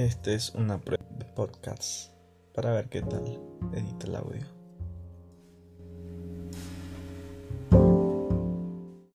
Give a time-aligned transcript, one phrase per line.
[0.00, 2.10] Este es una prueba de podcast
[2.54, 3.38] para ver qué tal
[3.74, 4.59] edita el audio.